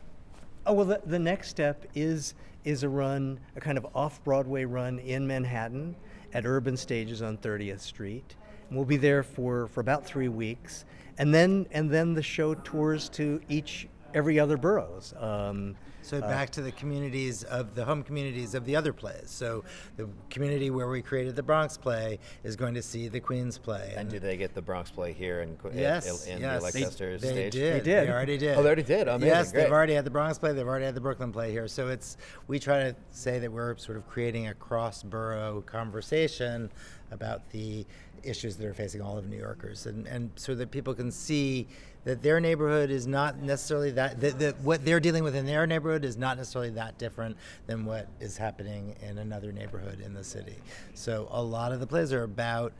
Oh 0.64 0.75
well, 0.75 0.87
the, 0.87 1.00
the 1.04 1.19
next 1.19 1.49
step 1.49 1.87
is 1.95 2.35
is 2.64 2.85
a 2.85 2.88
run, 2.88 3.40
a 3.57 3.61
kind 3.61 3.76
of 3.76 3.87
off 3.95 4.23
Broadway 4.23 4.64
run 4.64 5.00
in 5.00 5.26
Manhattan 5.26 5.97
at 6.33 6.47
Urban 6.47 6.76
Stages 6.76 7.21
on 7.21 7.37
30th 7.38 7.81
Street. 7.81 8.37
And 8.69 8.76
we'll 8.76 8.87
be 8.87 8.97
there 8.97 9.25
for, 9.25 9.66
for 9.66 9.81
about 9.81 10.07
three 10.07 10.28
weeks, 10.28 10.85
and 11.19 11.35
then 11.35 11.66
and 11.73 11.90
then 11.90 12.14
the 12.14 12.23
show 12.23 12.54
tours 12.54 13.09
to 13.11 13.40
each 13.49 13.88
every 14.14 14.38
other 14.38 14.57
boroughs. 14.57 15.14
Um, 15.19 15.75
So 16.03 16.19
uh, 16.19 16.21
back 16.21 16.51
to 16.51 16.63
the 16.63 16.73
communities 16.73 17.45
of 17.45 17.75
the 17.75 17.85
home 17.85 18.03
communities 18.03 18.55
of 18.55 18.65
the 18.65 18.77
other 18.77 18.93
plays. 18.93 19.25
So 19.31 19.65
the 19.97 20.09
community 20.31 20.71
where 20.71 20.89
we 20.89 21.01
created 21.01 21.37
the 21.37 21.43
Bronx 21.43 21.77
play 21.77 22.19
is 22.45 22.57
going 22.57 22.75
to 22.75 22.83
see 22.83 23.09
the 23.09 23.21
Queens 23.21 23.57
play. 23.59 23.95
And 23.97 24.11
do 24.11 24.19
they 24.19 24.37
get 24.37 24.55
the 24.55 24.63
Bronx 24.63 24.91
play 24.91 25.13
here 25.13 25.41
in, 25.43 25.57
Qu- 25.57 25.71
yes, 25.75 26.27
in, 26.27 26.35
in 26.37 26.43
yes, 26.43 26.59
the 26.59 26.81
Leicester 26.81 27.19
they, 27.19 27.29
stage? 27.29 27.53
did. 27.53 27.75
They 27.75 27.85
did. 27.85 28.09
They 28.09 28.13
already 28.13 28.39
did. 28.39 28.57
Oh, 28.59 28.63
they 28.63 28.69
already 28.69 28.83
did? 28.83 29.09
Amazing, 29.09 29.29
Yes, 29.29 29.53
great. 29.53 29.63
they've 29.63 29.73
already 29.73 29.95
had 29.95 30.05
the 30.05 30.11
Bronx 30.11 30.39
play. 30.39 30.53
They've 30.53 30.67
already 30.67 30.85
had 30.85 30.95
the 30.95 31.01
Brooklyn 31.01 31.33
play 31.33 31.51
here. 31.53 31.69
So 31.69 31.89
it's 31.89 32.17
we 32.49 32.59
try 32.59 32.83
to 32.83 32.97
say 33.11 33.39
that 33.39 33.51
we're 33.51 33.77
sort 33.77 33.97
of 33.97 34.07
creating 34.09 34.49
a 34.49 34.55
cross-borough 34.55 35.63
conversation 35.63 36.71
about 37.11 37.49
the 37.51 37.87
issues 38.23 38.57
that 38.57 38.67
are 38.67 38.75
facing 38.75 39.00
all 39.00 39.19
of 39.19 39.29
New 39.29 39.37
Yorkers, 39.37 39.87
and 39.87 40.07
and 40.07 40.31
so 40.37 40.55
that 40.55 40.71
people 40.71 40.95
can 40.95 41.11
see 41.11 41.69
that 42.05 42.23
their 42.23 42.41
neighborhood 42.41 42.91
is 42.91 43.07
not 43.07 43.38
necessarily 43.38 43.91
that 43.93 44.21
that, 44.21 44.38
that 44.38 44.61
what 44.61 44.85
they're 44.85 45.00
dealing 45.00 45.25
with 45.25 45.35
in 45.35 45.47
their 45.47 45.67
neighborhood 45.67 46.05
is 46.05 46.17
not 46.17 46.37
necessarily 46.37 46.71
that 46.71 46.99
different 46.99 47.37
than 47.67 47.85
what 47.85 48.09
is 48.21 48.37
happening 48.37 48.97
in 49.02 49.19
another 49.19 49.52
neighborhood 49.52 50.00
in 50.00 50.14
the 50.14 50.25
city. 50.25 50.57
So 50.95 51.29
a 51.31 51.43
lot 51.43 51.73
of 51.73 51.81
the 51.81 51.87
plays 51.87 52.12
are 52.12 52.25
about 52.25 52.73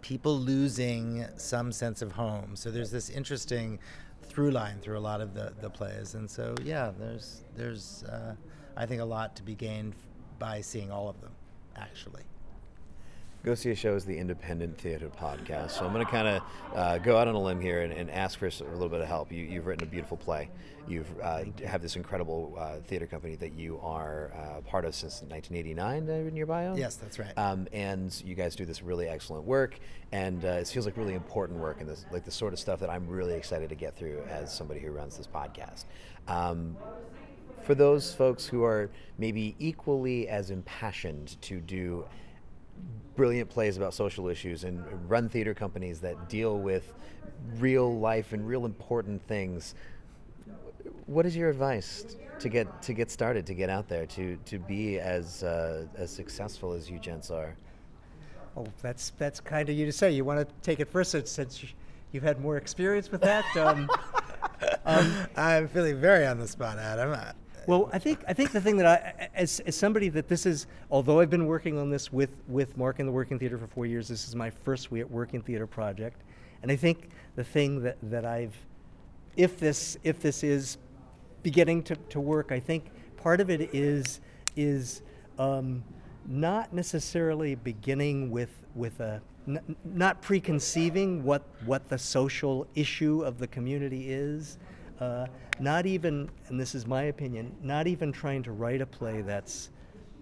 people 0.00 0.38
losing 0.38 1.26
some 1.36 1.72
sense 1.72 2.02
of 2.02 2.12
home. 2.12 2.56
So 2.56 2.70
there's 2.70 2.90
this 2.90 3.08
interesting 3.10 3.78
through 4.22 4.50
line 4.50 4.78
through 4.80 4.98
a 4.98 5.00
lot 5.00 5.20
of 5.20 5.34
the, 5.34 5.52
the 5.60 5.70
plays, 5.70 6.14
and 6.14 6.30
so 6.30 6.54
yeah, 6.64 6.92
there's 6.98 7.42
there's 7.56 8.04
uh, 8.04 8.34
I 8.76 8.86
think 8.86 9.00
a 9.00 9.04
lot 9.04 9.36
to 9.36 9.42
be 9.42 9.54
gained 9.54 9.94
by 10.38 10.60
seeing 10.60 10.90
all 10.90 11.08
of 11.08 11.20
them, 11.20 11.32
actually. 11.76 12.22
Go 13.44 13.56
See 13.56 13.70
a 13.70 13.74
Show 13.74 13.96
is 13.96 14.04
the 14.04 14.16
independent 14.16 14.78
theater 14.78 15.08
podcast. 15.08 15.72
So 15.72 15.84
I'm 15.84 15.92
going 15.92 16.04
to 16.04 16.10
kind 16.10 16.28
of 16.28 16.42
uh, 16.76 16.98
go 16.98 17.18
out 17.18 17.26
on 17.26 17.34
a 17.34 17.42
limb 17.42 17.60
here 17.60 17.82
and, 17.82 17.92
and 17.92 18.08
ask 18.08 18.38
for 18.38 18.46
a 18.46 18.50
little 18.72 18.88
bit 18.88 19.00
of 19.00 19.08
help. 19.08 19.32
You, 19.32 19.42
you've 19.42 19.66
written 19.66 19.84
a 19.84 19.90
beautiful 19.90 20.16
play. 20.16 20.48
You've 20.86 21.08
uh, 21.20 21.42
have 21.66 21.82
this 21.82 21.96
incredible 21.96 22.54
uh, 22.56 22.76
theater 22.86 23.08
company 23.08 23.34
that 23.36 23.54
you 23.54 23.80
are 23.82 24.30
uh, 24.32 24.60
part 24.60 24.84
of 24.84 24.94
since 24.94 25.22
1989 25.22 26.08
uh, 26.08 26.28
in 26.28 26.36
your 26.36 26.46
bio. 26.46 26.76
Yes, 26.76 26.94
that's 26.94 27.18
right. 27.18 27.36
Um, 27.36 27.66
and 27.72 28.14
you 28.24 28.36
guys 28.36 28.54
do 28.54 28.64
this 28.64 28.80
really 28.80 29.08
excellent 29.08 29.44
work, 29.44 29.80
and 30.12 30.44
uh, 30.44 30.48
it 30.48 30.68
feels 30.68 30.86
like 30.86 30.96
really 30.96 31.14
important 31.14 31.58
work, 31.58 31.80
and 31.80 31.88
this 31.88 32.06
like 32.12 32.24
the 32.24 32.30
sort 32.30 32.52
of 32.52 32.60
stuff 32.60 32.78
that 32.78 32.90
I'm 32.90 33.08
really 33.08 33.34
excited 33.34 33.68
to 33.70 33.74
get 33.74 33.96
through 33.96 34.22
as 34.30 34.54
somebody 34.54 34.78
who 34.78 34.92
runs 34.92 35.16
this 35.16 35.26
podcast. 35.26 35.86
Um, 36.28 36.76
for 37.64 37.74
those 37.74 38.14
folks 38.14 38.46
who 38.46 38.62
are 38.62 38.88
maybe 39.18 39.56
equally 39.58 40.28
as 40.28 40.50
impassioned 40.50 41.40
to 41.42 41.60
do 41.60 42.04
brilliant 43.16 43.48
plays 43.50 43.76
about 43.76 43.92
social 43.94 44.28
issues 44.28 44.64
and 44.64 44.82
run 45.10 45.28
theater 45.28 45.54
companies 45.54 46.00
that 46.00 46.28
deal 46.28 46.58
with 46.58 46.94
real 47.58 47.98
life 47.98 48.32
and 48.32 48.46
real 48.46 48.64
important 48.64 49.20
things 49.26 49.74
what 51.06 51.26
is 51.26 51.36
your 51.36 51.50
advice 51.50 52.16
to 52.38 52.48
get 52.48 52.80
to 52.82 52.92
get 52.92 53.10
started 53.10 53.44
to 53.46 53.54
get 53.54 53.68
out 53.68 53.88
there 53.88 54.06
to 54.06 54.36
to 54.44 54.58
be 54.58 54.98
as 54.98 55.42
uh, 55.42 55.84
as 55.96 56.10
successful 56.10 56.72
as 56.72 56.88
you 56.90 56.98
gents 56.98 57.30
are 57.30 57.54
oh, 58.56 58.66
that's 58.80 59.10
that's 59.18 59.40
kind 59.40 59.68
of 59.68 59.74
you 59.76 59.86
to 59.86 59.92
say. 59.92 60.10
You 60.10 60.24
want 60.24 60.46
to 60.46 60.54
take 60.62 60.80
it 60.80 60.88
first 60.90 61.10
since, 61.10 61.30
since 61.30 61.62
you- 61.62 61.68
you've 62.12 62.22
had 62.22 62.40
more 62.40 62.56
experience 62.58 63.10
with 63.10 63.22
that. 63.22 63.44
Um, 63.56 63.88
um, 64.84 65.26
I'm 65.36 65.68
feeling 65.68 65.98
very 65.98 66.26
on 66.26 66.38
the 66.38 66.46
spot, 66.46 66.78
Adam. 66.78 67.16
Well, 67.66 67.88
I 67.92 67.98
think 67.98 68.24
I 68.26 68.32
think 68.32 68.52
the 68.52 68.60
thing 68.60 68.76
that 68.78 68.86
I, 68.86 69.28
as, 69.34 69.60
as 69.60 69.76
somebody 69.76 70.08
that 70.10 70.28
this 70.28 70.46
is, 70.46 70.66
although 70.90 71.20
I've 71.20 71.30
been 71.30 71.46
working 71.46 71.78
on 71.78 71.90
this 71.90 72.12
with 72.12 72.30
with 72.48 72.76
Mark 72.76 72.98
in 72.98 73.06
the 73.06 73.12
Working 73.12 73.38
Theater 73.38 73.58
for 73.58 73.66
four 73.66 73.86
years, 73.86 74.08
this 74.08 74.26
is 74.26 74.34
my 74.34 74.50
first 74.50 74.90
Working 74.90 75.40
Theater 75.42 75.66
project, 75.66 76.22
and 76.62 76.72
I 76.72 76.76
think 76.76 77.10
the 77.36 77.44
thing 77.44 77.82
that, 77.82 77.98
that 78.02 78.24
I've, 78.24 78.54
if 79.36 79.58
this 79.58 79.96
if 80.02 80.20
this 80.20 80.42
is 80.42 80.78
beginning 81.42 81.82
to, 81.84 81.96
to 81.96 82.20
work, 82.20 82.52
I 82.52 82.60
think 82.60 82.90
part 83.16 83.40
of 83.40 83.50
it 83.50 83.74
is 83.74 84.20
is 84.56 85.02
um, 85.38 85.82
not 86.26 86.72
necessarily 86.72 87.54
beginning 87.54 88.30
with 88.30 88.50
with 88.74 88.98
a 89.00 89.20
n- 89.46 89.76
not 89.84 90.20
preconceiving 90.20 91.22
what 91.24 91.42
what 91.64 91.88
the 91.88 91.98
social 91.98 92.66
issue 92.74 93.22
of 93.22 93.38
the 93.38 93.46
community 93.46 94.10
is. 94.10 94.58
Uh, 95.02 95.26
not 95.58 95.84
even, 95.84 96.30
and 96.46 96.60
this 96.60 96.76
is 96.76 96.86
my 96.86 97.04
opinion, 97.04 97.52
not 97.60 97.88
even 97.88 98.12
trying 98.12 98.40
to 98.40 98.52
write 98.52 98.80
a 98.80 98.86
play 98.86 99.20
that's 99.20 99.70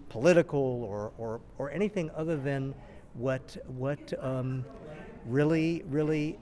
political 0.09 0.83
or, 0.83 1.11
or, 1.19 1.39
or 1.59 1.69
anything 1.69 2.09
other 2.15 2.35
than 2.35 2.73
what 3.13 3.57
what 3.67 4.13
um, 4.23 4.65
really 5.27 5.83
really 5.87 6.39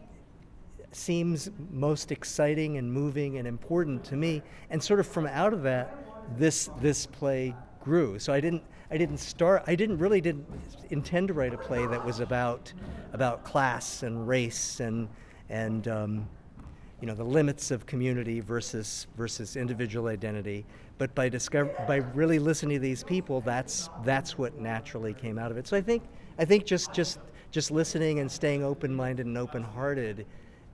seems 0.93 1.50
most 1.69 2.13
exciting 2.13 2.77
and 2.77 2.89
moving 2.89 3.39
and 3.39 3.46
important 3.46 4.05
to 4.05 4.15
me. 4.15 4.41
And 4.69 4.81
sort 4.81 5.01
of 5.01 5.08
from 5.08 5.27
out 5.27 5.51
of 5.51 5.62
that, 5.63 5.93
this 6.38 6.69
this 6.79 7.05
play 7.05 7.53
grew. 7.84 8.19
So 8.19 8.31
I 8.31 8.39
didn't 8.39 8.63
I 8.89 8.98
didn't 8.98 9.17
start 9.17 9.63
I 9.67 9.75
didn't 9.75 9.98
really 9.98 10.22
didn't 10.22 10.48
intend 10.91 11.27
to 11.27 11.34
write 11.34 11.53
a 11.53 11.58
play 11.58 11.86
that 11.88 12.05
was 12.05 12.22
about 12.22 12.72
about 13.12 13.43
class 13.43 14.03
and 14.03 14.25
race 14.25 14.79
and 14.79 15.10
and 15.50 15.88
um, 15.89 16.29
you 17.01 17.08
know 17.08 17.15
the 17.15 17.24
limits 17.24 17.72
of 17.72 17.86
community 17.86 18.39
versus 18.39 19.08
versus 19.18 19.56
individual 19.56 20.08
identity. 20.08 20.65
But 20.98 21.15
by 21.15 21.29
discover 21.29 21.74
by 21.88 21.98
really 21.98 22.39
listening 22.39 22.75
to 22.77 22.82
these 22.82 23.03
people, 23.03 23.41
that's 23.41 23.89
that's 24.03 24.38
what 24.38 24.60
naturally 24.60 25.13
came 25.13 25.39
out 25.39 25.51
of 25.51 25.58
it. 25.58 25.68
So 25.68 25.77
I 25.77 25.82
think 25.82 26.03
I 26.38 26.46
think 26.46 26.65
just 26.65 26.94
just 26.94 27.20
just 27.51 27.72
listening 27.72 28.20
and 28.20 28.32
staying 28.32 28.63
open-minded 28.63 29.25
and 29.25 29.38
open-hearted 29.38 30.25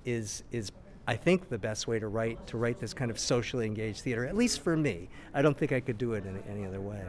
is 0.04 0.44
is 0.52 0.72
I 1.08 1.16
think 1.16 1.50
the 1.50 1.60
best 1.60 1.88
way 1.88 2.00
to 2.00 2.08
write 2.08 2.46
to 2.48 2.58
write 2.58 2.80
this 2.80 2.94
kind 2.94 3.12
of 3.12 3.20
socially 3.20 3.66
engaged 3.68 4.02
theater. 4.02 4.26
At 4.26 4.36
least 4.36 4.62
for 4.62 4.76
me, 4.76 5.08
I 5.34 5.42
don't 5.42 5.58
think 5.58 5.72
I 5.72 5.80
could 5.80 5.98
do 5.98 6.14
it 6.14 6.26
in 6.26 6.42
any 6.50 6.66
other 6.66 6.82
way. 6.82 7.02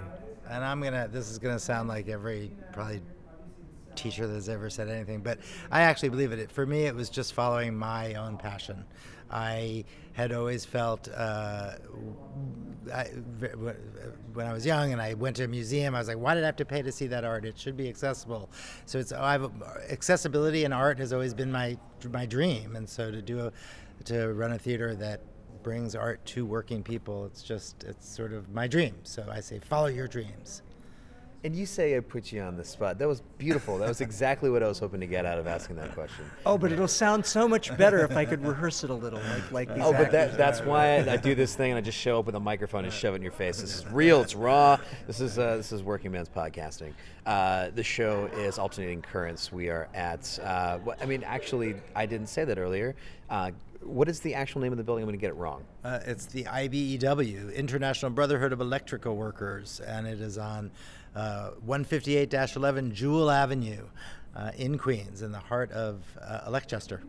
and 0.49 0.65
I'm 0.65 0.83
gonna. 0.83 1.09
This 1.09 1.31
is 1.31 1.39
gonna 1.39 1.59
sound 1.59 1.89
like 1.89 2.09
every 2.09 2.51
probably 2.73 3.01
teacher 3.97 4.27
that's 4.27 4.49
ever 4.49 4.71
said 4.71 4.89
anything, 4.89 5.21
but 5.21 5.39
I 5.71 5.83
actually 5.83 6.11
believe 6.11 6.33
it. 6.33 6.51
For 6.51 6.67
me, 6.67 6.85
it 6.85 6.95
was 6.95 7.11
just 7.11 7.33
following 7.33 7.77
my 7.77 8.15
own 8.15 8.37
passion. 8.37 8.85
I 9.31 9.85
had 10.13 10.33
always 10.33 10.65
felt 10.65 11.09
uh, 11.09 11.73
I, 12.93 13.05
when 14.33 14.47
I 14.47 14.53
was 14.53 14.65
young 14.65 14.93
and 14.93 15.03
I 15.03 15.15
went 15.15 15.37
to 15.37 15.45
a 15.45 15.49
museum, 15.49 15.95
I 15.95 15.99
was 15.99 16.09
like, 16.09 16.19
why 16.19 16.35
did 16.35 16.45
I 16.45 16.47
have 16.47 16.57
to 16.57 16.65
pay 16.65 16.83
to 16.83 16.93
see 16.93 17.07
that 17.09 17.25
art? 17.25 17.45
It 17.45 17.59
should 17.59 17.77
be 17.77 17.89
accessible. 17.89 18.51
So 18.85 18.99
it's 18.99 19.13
I've, 19.13 19.51
accessibility 19.91 20.65
in 20.65 20.73
art 20.73 20.99
has 20.99 21.13
always 21.13 21.35
been 21.35 21.51
my 21.51 21.77
my 22.13 22.27
dream, 22.27 22.77
and 22.77 22.89
so 22.89 23.11
to 23.11 23.21
do 23.21 23.41
a 23.41 23.53
to 24.05 24.33
run 24.33 24.53
a 24.53 24.59
theater 24.59 24.95
that 24.95 25.21
brings 25.63 25.97
art 25.97 26.25
to 26.27 26.47
working 26.47 26.83
people, 26.83 27.27
it's 27.27 27.43
just 27.43 27.83
it's 27.85 28.09
sort 28.09 28.33
of 28.33 28.49
my 28.51 28.69
dream. 28.69 28.95
So 29.03 29.27
I 29.31 29.41
say, 29.41 29.59
follow 29.59 29.89
your 29.89 30.07
dreams. 30.07 30.63
And 31.47 31.57
you 31.57 31.65
say 31.65 31.97
i 31.97 32.01
put 32.01 32.33
you 32.33 32.43
on 32.43 32.57
the 32.57 32.65
spot 32.65 32.99
that 32.99 33.09
was 33.09 33.23
beautiful 33.39 33.79
that 33.79 33.89
was 33.89 34.01
exactly 34.01 34.51
what 34.51 34.63
i 34.63 34.69
was 34.69 34.79
hoping 34.79 35.01
to 35.01 35.07
get 35.07 35.25
out 35.25 35.39
of 35.39 35.47
asking 35.47 35.77
that 35.77 35.95
question 35.95 36.25
Oh, 36.45 36.57
but 36.57 36.71
it'll 36.71 36.87
sound 36.87 37.27
so 37.27 37.49
much 37.49 37.77
better 37.77 38.05
if 38.05 38.17
I 38.17 38.25
could 38.25 38.45
rehearse 38.45 38.85
it 38.85 38.91
a 38.91 38.95
little, 38.95 39.19
like 39.19 39.51
like 39.51 39.75
these 39.75 39.83
Oh, 39.85 39.93
but 39.93 40.13
that, 40.13 40.37
that's 40.37 40.61
why 40.61 40.99
I, 40.99 41.15
I 41.15 41.17
do 41.17 41.35
this 41.35 41.57
thing 41.57 41.73
and 41.73 41.79
I 41.79 41.81
just 41.81 41.99
show 41.99 42.21
up 42.21 42.27
with 42.27 42.37
a 42.37 42.41
microphone 42.41 42.85
and 42.85 42.93
shove 42.93 43.15
it 43.15 43.17
in 43.17 43.23
your 43.23 43.33
face. 43.33 43.61
This 43.61 43.75
is 43.75 43.87
real. 43.89 44.21
It's 44.23 44.35
raw. 44.35 44.79
This 45.07 45.21
is 45.21 45.39
uh, 45.39 45.57
this 45.57 45.73
is 45.73 45.83
working 45.83 46.13
man's 46.13 46.29
podcasting. 46.29 46.93
Uh, 47.27 47.71
the 47.75 47.83
show 47.83 48.27
is 48.37 48.59
alternating 48.59 49.03
currents. 49.03 49.51
We 49.51 49.69
are 49.71 49.89
at. 49.95 50.39
Uh, 50.41 50.79
what, 50.79 51.03
I 51.03 51.07
mean, 51.07 51.25
actually, 51.25 51.75
I 51.95 52.07
didn't 52.07 52.29
say 52.29 52.45
that 52.45 52.59
earlier. 52.59 52.95
Uh, 53.29 53.51
what 53.83 54.09
is 54.09 54.21
the 54.21 54.35
actual 54.35 54.61
name 54.61 54.73
of 54.73 54.79
the 54.79 54.85
building? 54.85 55.03
I'm 55.03 55.09
going 55.09 55.19
to 55.19 55.21
get 55.21 55.31
it 55.31 55.37
wrong. 55.37 55.65
Uh, 55.85 56.01
it's 56.07 56.27
the 56.27 56.45
IBEW, 56.45 57.55
International 57.55 58.11
Brotherhood 58.11 58.53
of 58.53 58.61
Electrical 58.61 59.17
Workers, 59.17 59.81
and 59.81 60.07
it 60.07 60.21
is 60.21 60.39
on 60.39 60.71
uh, 61.17 61.53
158-11 61.67 62.93
Jewel 62.93 63.31
Avenue 63.31 63.87
uh, 64.37 64.51
in 64.57 64.77
Queens, 64.79 65.23
in 65.23 65.33
the 65.33 65.39
heart 65.39 65.73
of 65.73 66.05
uh, 66.21 66.41
Electchester. 66.47 67.01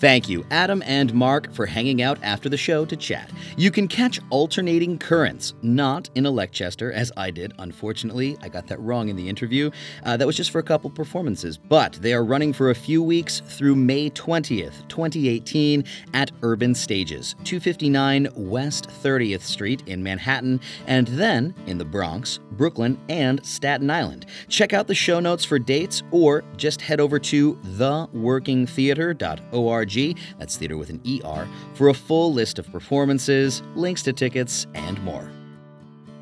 Thank 0.00 0.30
you, 0.30 0.46
Adam 0.50 0.82
and 0.86 1.12
Mark, 1.12 1.52
for 1.52 1.66
hanging 1.66 2.00
out 2.00 2.18
after 2.22 2.48
the 2.48 2.56
show 2.56 2.86
to 2.86 2.96
chat. 2.96 3.30
You 3.58 3.70
can 3.70 3.86
catch 3.86 4.18
Alternating 4.30 4.96
Currents, 4.96 5.52
not 5.60 6.08
in 6.14 6.24
a 6.24 6.30
as 6.30 7.12
I 7.18 7.30
did. 7.30 7.52
Unfortunately, 7.58 8.38
I 8.40 8.48
got 8.48 8.66
that 8.68 8.80
wrong 8.80 9.10
in 9.10 9.16
the 9.16 9.28
interview. 9.28 9.70
Uh, 10.02 10.16
that 10.16 10.26
was 10.26 10.38
just 10.38 10.52
for 10.52 10.58
a 10.58 10.62
couple 10.62 10.88
performances, 10.88 11.58
but 11.58 11.98
they 12.00 12.14
are 12.14 12.24
running 12.24 12.54
for 12.54 12.70
a 12.70 12.74
few 12.74 13.02
weeks 13.02 13.40
through 13.40 13.76
May 13.76 14.08
20th, 14.08 14.88
2018, 14.88 15.84
at 16.14 16.30
Urban 16.40 16.74
Stages, 16.74 17.34
259 17.44 18.28
West 18.36 18.88
30th 19.02 19.42
Street 19.42 19.82
in 19.86 20.02
Manhattan, 20.02 20.62
and 20.86 21.08
then 21.08 21.54
in 21.66 21.76
the 21.76 21.84
Bronx, 21.84 22.38
Brooklyn, 22.52 22.98
and 23.10 23.44
Staten 23.44 23.90
Island. 23.90 24.24
Check 24.48 24.72
out 24.72 24.86
the 24.86 24.94
show 24.94 25.20
notes 25.20 25.44
for 25.44 25.58
dates 25.58 26.02
or 26.10 26.42
just 26.56 26.80
head 26.80 27.00
over 27.00 27.18
to 27.18 27.56
theworkingtheater.org. 27.56 29.89
That's 30.38 30.56
theater 30.56 30.76
with 30.76 30.90
an 30.90 31.00
ER 31.06 31.48
for 31.74 31.88
a 31.88 31.94
full 31.94 32.32
list 32.32 32.58
of 32.58 32.70
performances, 32.70 33.62
links 33.74 34.02
to 34.04 34.12
tickets, 34.12 34.66
and 34.74 35.02
more. 35.02 35.30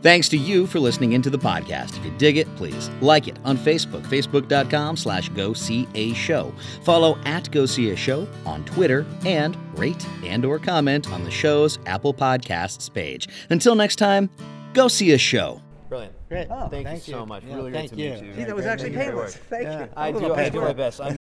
Thanks 0.00 0.28
to 0.28 0.38
you 0.38 0.68
for 0.68 0.78
listening 0.78 1.12
into 1.12 1.28
the 1.28 1.38
podcast. 1.38 1.98
If 1.98 2.04
you 2.04 2.12
dig 2.18 2.36
it, 2.36 2.46
please 2.54 2.88
like 3.00 3.26
it 3.26 3.36
on 3.44 3.58
Facebook, 3.58 4.02
facebook.com 4.02 4.96
slash 4.96 5.28
go 5.30 5.52
see 5.52 5.88
a 5.96 6.12
show. 6.14 6.54
Follow 6.84 7.18
at 7.24 7.50
go 7.50 7.66
see 7.66 7.90
a 7.90 7.96
show 7.96 8.28
on 8.46 8.64
Twitter 8.64 9.04
and 9.26 9.56
rate 9.76 10.06
and 10.24 10.44
or 10.44 10.60
comment 10.60 11.10
on 11.12 11.24
the 11.24 11.30
show's 11.32 11.80
Apple 11.86 12.14
Podcasts 12.14 12.92
page. 12.92 13.28
Until 13.50 13.74
next 13.74 13.96
time, 13.96 14.30
go 14.72 14.86
see 14.86 15.10
a 15.12 15.18
show. 15.18 15.60
Brilliant. 15.88 16.14
Great. 16.28 16.46
thank, 16.48 16.70
thank 16.86 17.08
you 17.08 17.14
so 17.14 17.26
much. 17.26 17.42
Yeah, 17.42 17.56
really 17.56 17.72
thank 17.72 17.90
great 17.92 17.98
to 17.98 18.04
you. 18.04 18.14
meet 18.22 18.22
you. 18.24 18.34
Gee, 18.34 18.44
that 18.44 18.54
was 18.54 18.66
actually 18.66 18.90
Great 18.90 19.06
painless. 19.06 19.34
work. 19.34 19.44
Thank 19.48 19.62
Yeah. 19.64 19.80
you. 19.80 19.88
I 19.96 20.08
A 20.08 20.12
do, 20.12 20.34
I 20.34 20.48
do 20.50 20.60
my 20.60 20.72
best. 20.74 21.00
I'm 21.00 21.17